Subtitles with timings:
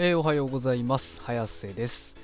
[0.00, 1.20] えー、おはようございます。
[1.24, 2.16] 早瀬です。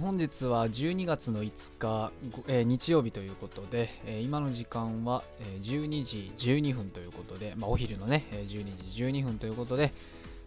[0.00, 2.12] 本日は12月の5日、
[2.46, 5.24] えー、日曜日ということで、えー、今の時間は、
[5.60, 9.92] 12時12分ということで、まあ、お昼のね、12時12分ということで、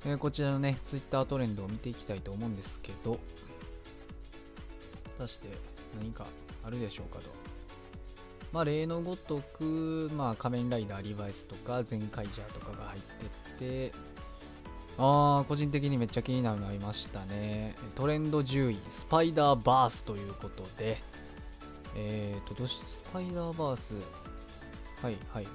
[0.06, 3.20] えこちらのね Twitter トレンドを見ていきたいと思うんですけど
[5.18, 5.50] 果たして
[6.00, 6.26] 何か
[6.64, 7.26] あるでしょうかと。
[8.54, 13.92] まあ、例のごとく、まあ、仮面ライダーリバイスとか全カイジャーとかが入ってって
[15.02, 17.74] あー個人的にめっちゃ気になるのありましたね。
[17.96, 21.02] トレンド10位スパイダーバースということで。
[21.96, 23.94] えーとどしスパイダーバース。
[25.02, 25.42] はいはい。
[25.42, 25.46] はい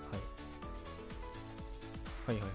[2.27, 2.51] はいはいはい。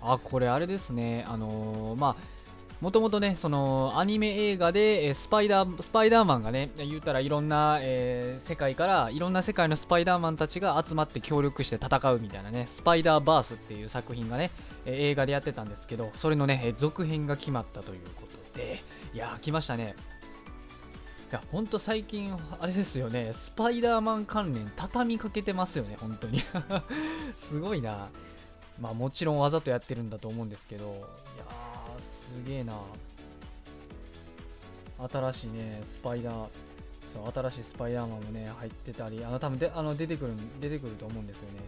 [0.00, 1.26] あこれあれですね。
[1.28, 2.33] あのー、まあ
[2.80, 14.50] もともとね、そのアニメ映画で、え、スパイダー、スパイダーマンがね、言うたらいろんな、えー、世界から、いろんな世界のスパイダーマンたちが集まって協力して戦うみたいなね、スパイダーバースっていう作品がね、
[14.84, 18.82] え、映画でやってたんですけど、それのね、え続編が決まったということで、
[19.14, 19.94] いやー、来ましたね。
[21.30, 26.42] いや、ほんと最近、あれですよね、スパイダーマン関連畳みかけてますよね、本当に。
[27.34, 28.08] すごいな。
[28.80, 30.88] まあもちろんわざとやってるんだと思うんですけど、い
[31.38, 31.63] やす
[32.46, 32.74] げえな。
[35.12, 36.46] 新しいねスパイダー
[37.12, 41.58] そう新しいスパイダーマンもね入ってたりあの多分であの出てくる出てくると思うんですよね。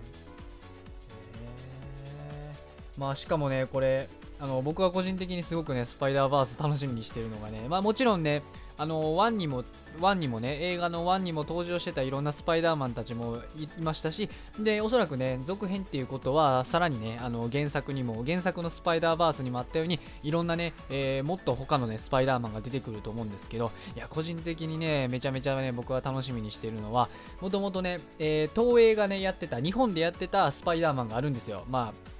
[2.20, 4.08] えー、まあしかもねこれ
[4.40, 8.42] あの僕は個人的にすごくねスパイダーバース楽しみにしてるのがねまあもちろんね
[8.78, 9.64] あの1にも
[10.00, 27.08] 1にもね映画の1にも登場してたいろんなスパイダーマンたちもいましたしでおそらくね続編っていうことはさらにねあの原作にも原作のスパイダーバースにもあったようにいろんなね、えー、もっと他のねスパイダーマンが出てくると思うんですけどいや個人的にねめちゃめちゃね僕は楽しみにしているのは
[27.40, 31.64] もともとね、えー、東映がねやってた日本でやってたスパイダーマンがあるんですよ。
[31.70, 32.15] まあ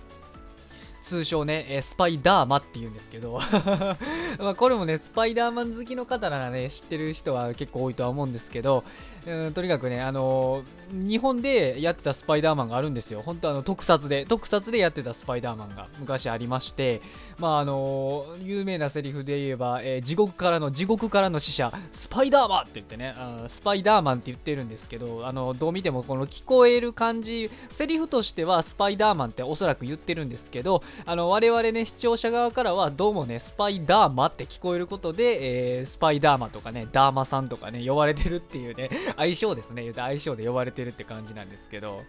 [1.07, 3.39] 通称ね、えスパイダーマって言うんですけど。
[4.41, 8.83] まあこれもね、スパイダーマン好きの方ならね、知ってる人は結構多いとは思うんですけど、
[9.27, 13.23] うん、とにかくね、あのー、日本でやってたスパイダーマンがあるんですよ。
[13.25, 17.03] 本当あの、特撮で、特撮でやってたスパイダーマンが昔ありまして、
[17.39, 39.93] まああのー、有名なセリフで言えば、えー、地獄からの、地獄からの死者、スパイダーマンって言ってね、あスパイダーマンって言ってるんですけど、あのどう見てもこの聞こえる感じ、セリフとしてはスパイダーマンっておそらく言ってるんですけど、あの我々ね視聴者側からはどうもねスパイダーマって聞こえることで、え、スパイダーマとかねダーマさんとかね呼ばれてるっていうね相性ですね。
[39.95, 42.03] 相性で呼ばれてるって感じなんですけど。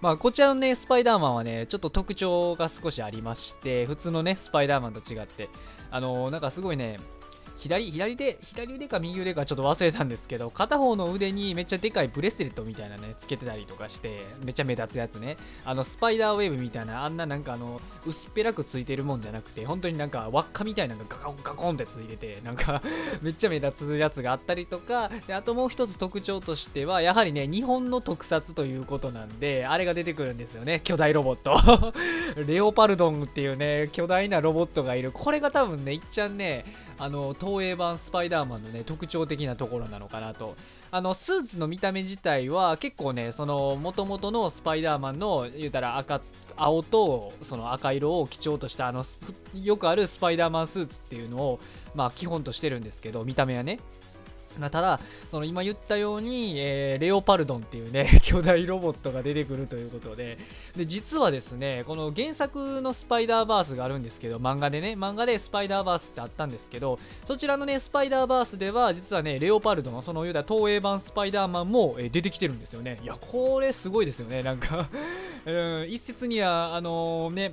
[0.00, 5.50] まあ、こちらのね、スパイダーマンはね、ちょっと特徴が少しありまして、普通のね、スパイダーマンと違って、
[5.90, 6.98] あのー、なんかすごいね、
[7.60, 15.36] 左、左手、左腕か右腕かちょっと忘れたんですけど、片方の腕にめっちゃでかいブレスレットみたいなね、つけてたりとかして、めっちゃ目立つやつね。
[15.66, 22.80] あの、スパイダーウェーブみたいな、あんななんかあの、薄っぺらくついてるもんじゃなくて、本当になんか輪っかみたいなのがガコンガコンってついてて、なんか
[23.20, 31.60] めっちゃ目立つやつがあったりとか、であともう一つ特徴としては、やはりね、日本の特撮ということなんで、あれが出てくるんですよね、巨大ロボット
[32.48, 35.12] レオパルドンっていうね、巨大なロボットがいる。
[35.12, 36.64] これが多分ね、いっちゃんね、
[36.98, 40.54] あの映版スパイダーマンのね特徴的なところなのかなと。
[40.92, 46.20] あのスーツの見た目自体は結構ねその元々のスパイダーマンの言うたら赤
[46.56, 49.04] 青とその赤色を基調としたあの
[49.54, 51.60] よくあるスパイダーマンスーツっていうのを
[51.94, 53.78] まあ基本としてるんですけど見た目はね。
[54.58, 60.38] まあ、ただ、その今言ったように、えー、レオパルドンっていうね、 巨大ロボットが出てくるということで、
[60.76, 72.98] で、実はですね、この原作のスパイダーバースがあるんですけど、漫画でね、漫画でスパイダーバースってあったんですけど、そちらのね、スパイダーバースでは、実はね、レオパルドの、その言うた東映版スパイダーマンも、えー、出てきてるんですよね。
[73.02, 74.88] いや、これすごいですよね、なんか
[75.46, 75.52] う
[75.84, 77.52] ん、一説には、あのー、ね、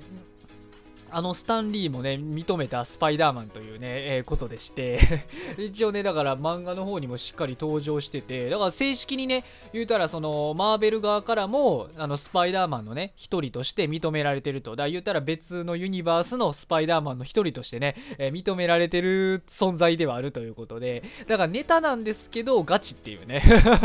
[1.09, 3.88] あのスタンリーもね、認めたスパイダーマンというね、
[4.18, 5.00] えー、ことでして
[5.57, 14.72] 一応ね、だから漫画の方にもしっかり登場してて、だから正式にね、言うたらその、マーベル側からも、あの、スパイダーマンのね、一人として認められてると。
[14.72, 23.42] だから言うたら別のユニバースのスパイダーマンの一人としてね、えー、認められてる存在ではあるということで、だからネタなんですけど、ガチっていうね。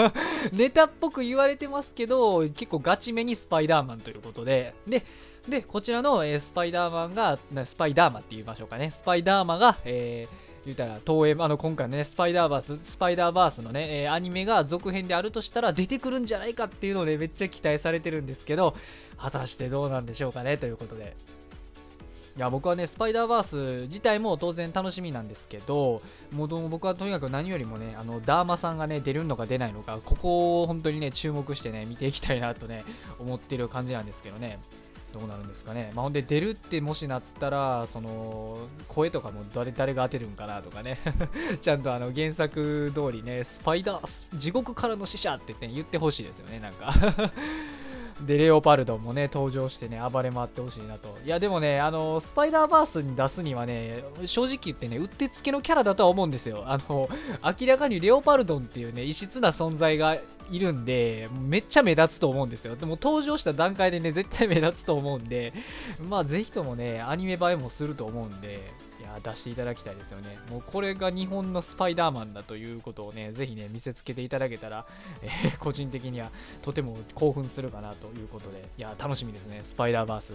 [0.53, 5.03] ネタっぽく言われてますけど、結構ガチめにスパイダーマンということで、で、
[5.49, 8.91] で、こちらの、えー、スパイダーマンが、スパイダーマンって言いましょうかね。
[8.91, 18.77] スパイダーマが、えー、言ったら、東映、あの、今回のね、スパイダーバース、スパイダーバースのね、えー、アニメが続編であるとしたら出てくるんじゃないかっていうので、めっちゃ期待されてるんですけど、
[19.19, 21.17] 果たしてどうなんでしょうかね、ということで。
[22.35, 26.01] いや僕はね、スパイダーバース自体も当然楽しみなんですけど、
[26.33, 32.85] もう僕はとにかく何よりもね、あのダーマさんがね、出るのか出ないのか、ここを本当にね、注目してね、見ていきたいなとね、
[33.19, 34.59] 思ってる感じなんですけどね。
[35.13, 35.93] どうなるんですかね。
[35.95, 40.99] まあ、ほんで出るってもしなったら、その声とかも誰誰が当てるんかなとかね。
[41.61, 46.93] ちゃんとあの原作通りね、スパイダー、地獄からの使者って言って、言ってほしいですよね、なんか
[48.21, 51.17] で、レオパルドもね、登場してね、暴れ回ってほしいなと。
[51.25, 56.65] いや、でもね、あの、スパイダーバースに出すにはね、正直言ってね、うってつけのキャラだとは思うんですよ。
[56.67, 57.09] あの、
[57.61, 60.17] 明らかにレオパルドンっていうね、異質な存在が
[60.51, 62.77] いるんで、めっちゃ目立つと思うんですよ。
[62.77, 65.53] でも登場した段階でね、絶対目立つと思うんで、
[66.09, 68.73] まあ、ぜひともね、アニメ映えもすると思うんで、
[69.13, 70.39] や、出していただきたいですよね。
[70.51, 74.87] もうこれが日本のスパイダーマンだということをね、ぜひね、見せつけていただけたら、
[75.23, 76.31] えー、個人的には
[76.63, 80.35] とても興奮するかなということで、いや、楽しみですね、スパイダーバース。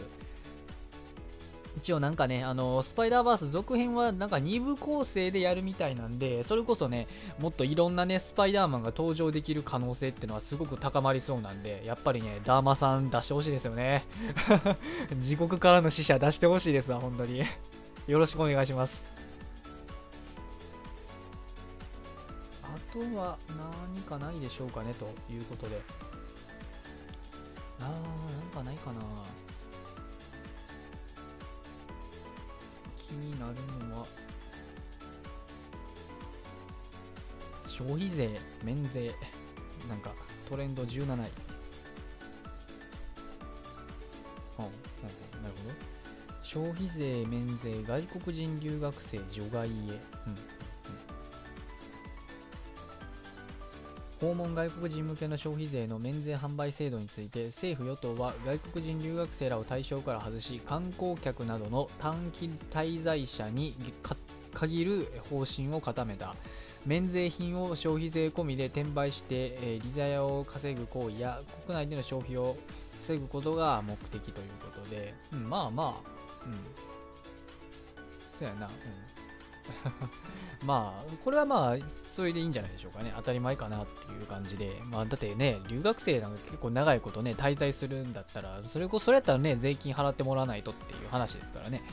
[1.77, 7.07] 一応なんかね、あのスパイダーバース続編はなんか2部構成でやるみたいなんで、それこそね、
[7.39, 14.06] もっといろんなね、スパイダーマンが登場できる可能性ってのはすごく高まりそうなんで、やっぱりね、ダーマさん出してほしいですよね。
[15.21, 17.44] 地獄からの死者出してほしいですわ、本当に。
[18.07, 19.13] よろしくお願いします。
[22.63, 23.38] あとは
[23.94, 25.81] 何かないでしょうかねということで。
[27.81, 27.94] あー、なん
[28.54, 29.01] かないかな。
[32.95, 34.07] 気になるのは
[37.68, 38.30] 消費税
[38.63, 39.13] 免税
[39.88, 40.12] なんか
[40.50, 41.46] トレンド17位
[46.57, 49.74] 消費税免税外国人留学生除外へ、う
[54.25, 63.75] ん、訪問外国人向けの消費税の免税販売制度について政府・与党は外国人留学生らを対象から外し観光客などの短期滞在者に
[64.56, 66.36] 限る方針を固めた。
[66.88, 72.56] 免税品を消費税込みで転売して、えー、利ザヤを稼ぐ行為や国内での消費を
[73.01, 76.17] 防ぐことが目的ということで、うん、まあまあ、
[78.38, 78.71] そうやな、うん
[80.65, 81.77] まあ、これはまあ、
[82.15, 83.13] それでいいんじゃないでしょうかね。
[83.15, 84.81] 当たり前かなっていう感じで。
[84.85, 91.83] まあ、だってね、留学生なんか結構長いことね、滞在するんだったら、それこそ、それやったらね、税金払ってもらわないとっていう話ですからね。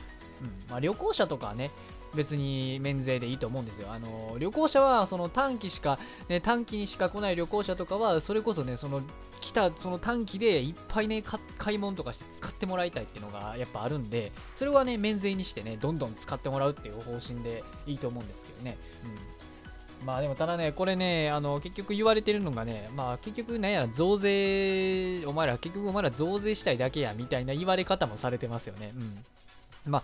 [0.41, 0.65] うん。
[0.69, 1.71] まあ、旅行者とかね、
[2.15, 3.91] 別に免税でいいと思うんですよ。
[3.91, 9.01] あの旅行者はその短期しか、ね、短期にしか来ない旅行者とかは、それこそね、その
[9.41, 11.23] 来たその短期でいっぱいね、
[11.57, 18.77] 買い物とかして使ってもらいたいっていうのがやっぱあるんで、それはね、免税にしてね、どんどん使ってもらうっていう方針でいいと思うんですけどね。
[19.03, 20.05] うん。
[20.05, 28.93] まあでもただね、これね、あの結局言われてるのがね、まあ結局なんや増税、お前ら結局お前ら増税したいだけやみたいな言われ方もされてますよね。
[28.95, 29.91] うん。
[29.91, 30.03] まあ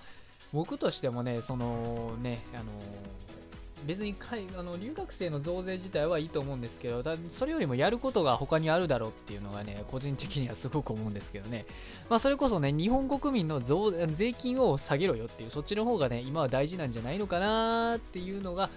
[0.54, 2.64] 僕としてもね、そのね、あの
[3.86, 11.66] 別にかいあの留学生の増税自体はいいと思うんですけど、だそれよりもやることが他にあるだろうっていうのがね、個人的にはすごく思うんですけどね。
[12.10, 18.70] まあ、それこそね、日本国民の増税金を下げろよっていう、そっちの方がね、今は大事なんじゃないのかなっていうのが、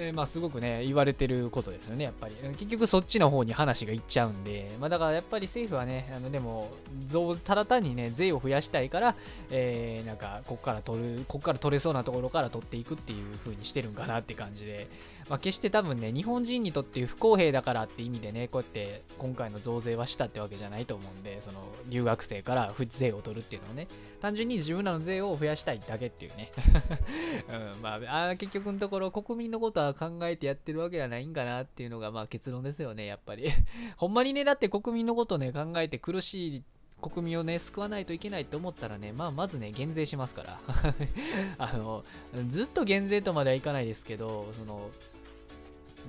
[0.00, 2.34] えー、まあすごくね、言われてることですよね、やっぱり。
[2.56, 6.70] 結局そっちの方に話がいっちゃうんで、まあだからやっぱり政府はね、あのでも、
[7.44, 9.16] ただ単にね、税を増やしたいから、
[9.50, 14.86] えー、なんか、こっから取る、こっから取れそうなところから取っていくっていう風にしてるんかなって感じで、
[15.28, 23.88] まあ、決して多分ね、日本人にとって不公平だからって意味でね、こうやって今回の増税はしたってわけじゃないと思うんで、その留学生から税を取るっていうのはね、
[24.22, 26.50] 単純に自分らの税を増やしたいだけっていうね。
[27.74, 33.50] うん、まあ、あ結局のところ国民のことは考えてやってるわけじゃないんかなっていうのがまあ結論ですよね、やっぱり。
[33.96, 36.62] ほんまにね、だって国民のことね、考えて苦しい
[37.00, 40.60] 国民をね、救わないといけないと思ったらね、まあ、まずね、減税しますから。
[41.58, 42.04] あの、
[42.48, 44.90] ずっと減税とまではいかないですけど、その、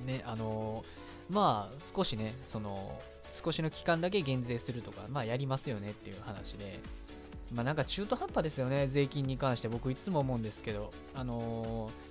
[0.06, 0.84] ね、あの
[1.30, 3.00] まあ、少しね、その、
[3.32, 6.80] 少しの期間だけ減税するとか、まあ、やりますよねっていう話で、
[7.54, 9.68] まあ、なんか中途半端ですよね、税金に関して。
[9.68, 12.10] 僕いつも思うんですけど、あのー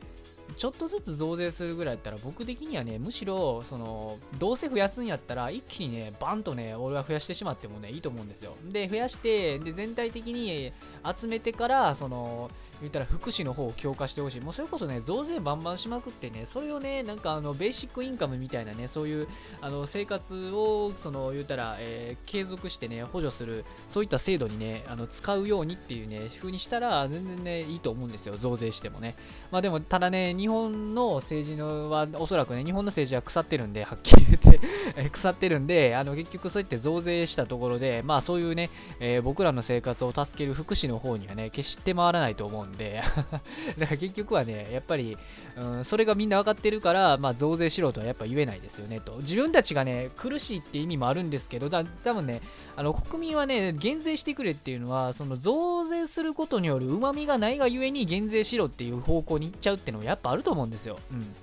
[0.57, 8.57] ちょっとずつ増税するぐらいだったら僕的にはねむしろそのどうせ増やすんやったら一気にねバンとね俺は増やしてしまってもねいいと思うんですよ。
[8.65, 10.73] で増やしてで全体的に
[11.17, 14.41] 集めてからその言ったら福祉の方を強化してほしい。
[14.41, 19.29] もうそれこそね、増税バンバンしまくってね、それをね、なんかあの、ベーシックインカムみたいなね、そういう、
[19.61, 29.17] あの、生活を、その、言ったら、えー、継続してね、補助する、そういった制度にね、あの、使うようにっていうね、風にしたら、全然ね、いいと思うんですよ、増税してもね。
[29.51, 34.61] まあでも、ただね、日本の政治のは、おそらくね、日本の政治は腐ってるんで、はっきり言って
[35.11, 38.71] 腐ってるんで、あの、結局そうやって増税したところで、まあそういうね、
[39.01, 43.03] えー、僕らの生活を助ける福祉の方にはね、決して回らないと思うんうんで。
[43.79, 45.17] だから結局はねやっぱり、
[45.57, 49.17] うん、それがみんな分かってるから、まあ、増税しろとはやっぱ言えないですよねと。
[49.17, 52.41] 自分たちがね苦しいって意味もあるんですけどだ多分ね
[52.77, 61.35] あの国民はね減税してくれっていうのはその増税することによるうまみがないがゆえに減税しろっていう方向に行っちゃうっていうのはやっぱあると思うんですよ、うん、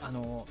[0.00, 0.46] あの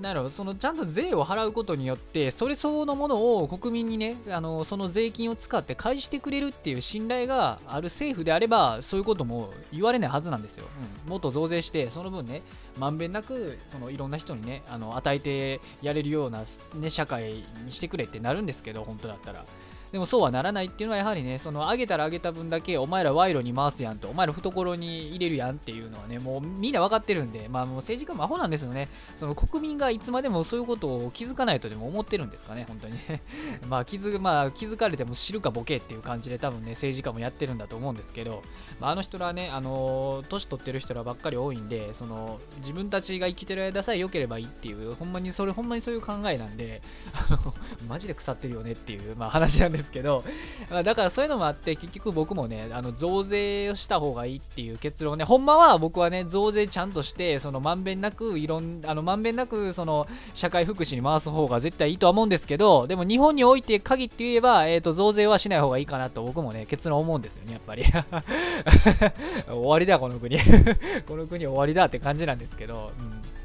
[0.00, 0.30] なるほど。
[0.30, 10.66] そのちゃんと税を払うことによってそれ相応のものを国民にねあのその税金を使って返してくれるっていう信頼がある政府であればそういうことも言われないはずなんですよ、
[11.04, 12.42] うん、もっと増税してその分ね
[12.78, 16.44] まんべんなくそのいろんな人にねあの与えてやれるような、
[16.74, 19.44] ね、社会にしてくれってなるんですけど本当だったら
[19.92, 28.88] でもそうはならないっていうのはやはりね、その上げたら上げた分だけお前ら賄賂に回すやんと、お前ら懐に入れるやんっていうのはね、もうみんな分かってるんで、まあもう政治家もアホなんですよね。
[29.16, 32.98] その国民がいつまでもそういうことを気づかないとでも思ってるんですかね、本当に。
[33.68, 38.42] まあ気づ、まあ、気づかれても知るかボケっていう感じで多分ね、政治家もやってるんだと思うんですけど、
[38.80, 46.82] まあ、あの人らね、あの、年取ってる人らばっかり多いんで、その自分たちが生きてる間さえ良ければいいっていう、ほんまにそれ、ほんまにそういう考えなんで、
[47.30, 47.54] あの、
[47.88, 50.24] マジで腐ってるよねっていう、まあ話なんですけど、
[50.70, 67.84] まあだからそういうのもあって結局僕もねあの増税をした方がいいっていう結論ねほんまは僕はね増税ちゃんとしてそのまんべんなくいろんあのまんべんなくその社会福祉に回す方が絶対いいとは思うんですけどでも日本において限って言えば、えーと、増税はしない方がいいかなと僕もね結論思うんですよねやっぱり。
[69.46, 70.38] 終わりだこの国。
[71.06, 73.35] この国終わりだって感じなんですけど、うん。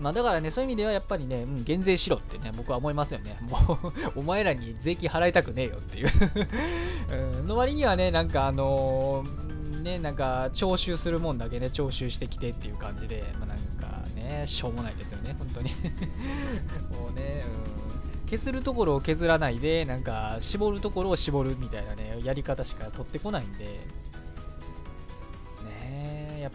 [0.00, 3.38] まあだからね、そういう意味ではやっぱりね、うん、減税しろってね、僕は思いますよね。
[3.42, 6.08] もう お前らに税金払いたくねえよっていう。
[7.40, 15.70] うん、の割にはね、なんかあのー、ね、なんか徴収するもんだけね、徴収してきてっていう感じで、まあ、なんかね、しょうもないですよね、本当に。
[16.98, 17.44] もうね、
[18.24, 24.01] うん、削るところを削らないで、なんか絞るところを絞るみたいなね、やり方しか取ってこないんで、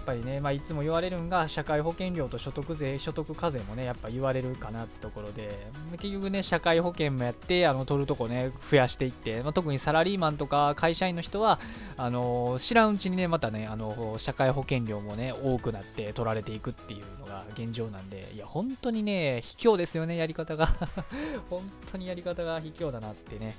[0.07, 5.67] ぱりね、まあ、いつも言われるんが社会保険料と所得税所得課税もねやっぱ言われるかなってところで
[5.99, 11.59] 結局ね社会保険もやってあの取るとこね増やしていって、まあ、特にサラリーマンとか会社員の人は
[11.97, 20.67] あの知らんうちにねまたねあの社会保険料もね多くなって取られていくっていうのが現状なんでいや本当にね卑怯ですよねやり方が。
[21.49, 23.55] 本当にやり方が卑怯だなってね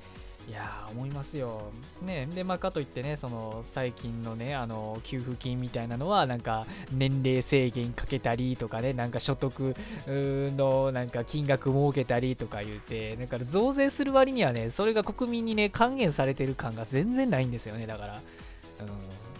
[0.48, 1.70] いや思いますよ。
[2.00, 9.76] ね、で、まあ、かといってね、その最近のね、あの給付金みたいなのは、なんか年齢制限かけたりとかね、なんか所得
[10.06, 18.14] のなんか金額設けたりとか言うて、だから増税する割にはね、それが国民にね、還元されてる感が全然ないんですよね、だから。
[18.14, 18.20] うん、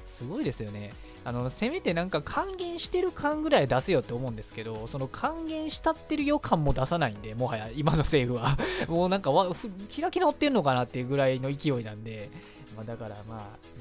[0.09, 0.93] すごいですよね。
[1.25, 8.57] あのせめてなんか還元してる感ぐらい出せよって思うんですけどその還元したってる予感も出さないんでもはや今の政府は。
[8.89, 9.47] もうなんかわ
[9.95, 12.31] 開き直ってんのかなっていうぐらいの勢いなんで、
[12.75, 13.81] まあ、だからまあ、う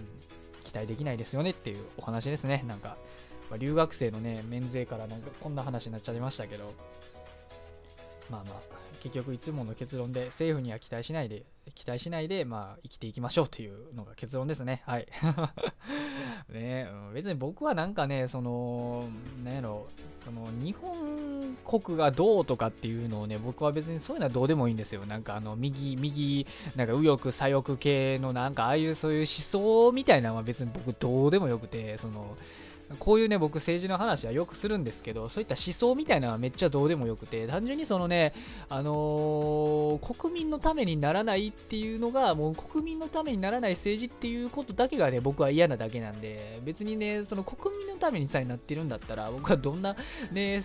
[0.60, 2.66] ん、期待できないですよねっていうお話ですね。
[2.68, 2.98] なんか、
[3.50, 6.74] ま、留学生のね免税からなんかこんな話になっちゃいましたけど。
[8.30, 11.44] まあまあ結局いつもの結論で政府には期待しないで
[11.76, 14.84] 期待しないでまあ生きていきましょうというのが結論ですね。
[14.86, 15.08] はい。
[16.50, 19.04] ね、別に僕はなんかねその
[19.44, 25.06] 何やろその日本国がどうとかっていうのをね僕は別にそういうのはどうでもいいんですよ。
[25.06, 32.38] なんかあの右右なんか右翼左翼系のなんかああいうそういう思想みたいなのは別に僕どうでもよくてその
[33.00, 38.34] こういうね、僕政治の話はよくするんですけど、そういった思想みたいなのはめっちゃどうでもよくて、単純にそのね、
[38.70, 49.96] あのー、国民のためにならないっていうのが、もう国民のためにならない政治っていうことだけがね、僕は嫌なだけなんで、別にね、その国民のためにさえなってるんだったら、僕はどんな
[50.32, 50.62] ね、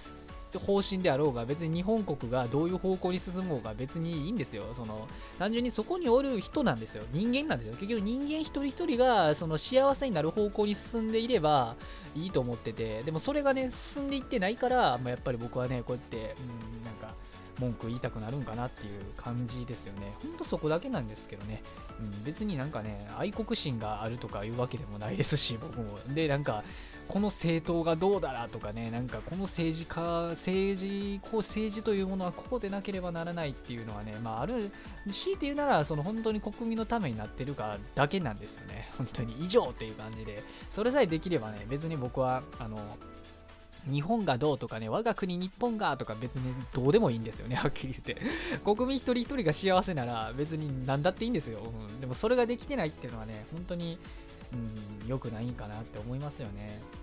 [0.59, 11.75] 方針であろうが別に日本国がどういう方向に進もうが別にいいんですよその単純にそこにおる人なんですよ人間なんですよ結局人間一人一人がその幸せになる方向に進んでいれば
[12.15, 17.15] いいと思っててでもそれがね進んでいってないから、まあ、やっぱり僕はねこうやって、うん、なんか
[17.59, 20.15] 文句言いたくなるんかなっていう感じですよね。
[20.23, 21.63] ほんとそこだけなんですけどね。
[22.01, 25.99] うん、別になんかね、愛国心があるとかいうわけでもないですし、僕も。
[26.15, 26.65] で、なんか、
[27.13, 30.01] この政党がどうだらとかね、なんかこの政治家、
[30.31, 34.71] 政治、こう政治というものはこうでなければならないっていうのはね、まあある、
[35.11, 38.89] 強いて言うなら、その本当に国民のためになってるかだけなんですよね。
[38.97, 42.79] 本当に以上っていう感じで、それさえできればね、別に僕は、あの、
[43.91, 48.25] 日本がどうとかね、我が国日本がとか別にどうでもいいんですよね、 はっきり言って。
[48.65, 51.61] 国民一人一人が幸せなら別に何だっていいんですよ。
[51.61, 53.99] うん、でもそれができてないっていうのはね、本当に、
[55.03, 57.02] うん、良くないんかなって思いますよね。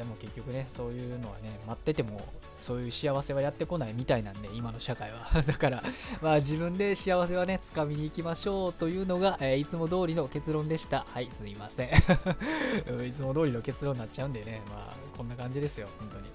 [0.00, 2.26] でも結局ねそういうのはね待ってても
[2.58, 5.28] そういう幸せはやってこないみたいなんで今の社会は。
[5.46, 5.82] だから
[6.22, 11.04] まあ自分で幸せはね掴みに行きましょうというのが、えーいつも通りの結論でした。
[11.12, 11.90] はいすいません。
[13.06, 16.30] いつも通りの結論になっちゃうんでねまあこんな感じですよ本当に。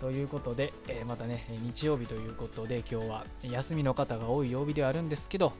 [0.00, 5.52] ということで、えーまたね日曜日ということで今日は休みの方が多い曜日ではあるんですけど、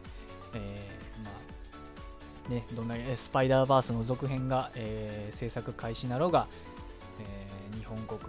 [0.55, 1.04] えー
[2.49, 6.47] ね、どんなえスパイダーバースの続編が、えー制作開始なろうが、
[7.21, 8.21] えー日本国、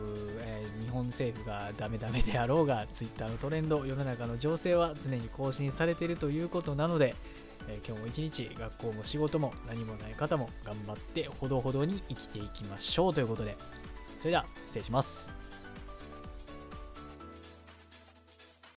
[0.41, 7.15] えー日本政府がダメダメであろうが、ツイッターのトレンド、世の中の情勢は常に更新されているということなので、
[7.67, 13.57] え今日も一日、学校も仕事も何もない方も頑張ってほどほどに生きていきましょうということで、
[14.19, 15.44] それでは失礼します。